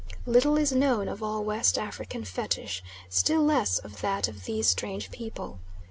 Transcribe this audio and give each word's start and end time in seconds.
Little 0.25 0.57
is 0.57 0.71
known 0.71 1.07
of 1.07 1.21
all 1.21 1.43
West 1.43 1.77
African 1.77 2.23
fetish, 2.25 2.83
still 3.07 3.43
less 3.43 3.77
of 3.77 4.01
that 4.01 4.27
of 4.27 4.45
these 4.45 4.67
strange 4.67 5.11
people. 5.11 5.59